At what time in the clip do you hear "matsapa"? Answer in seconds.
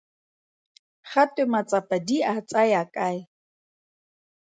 1.51-1.97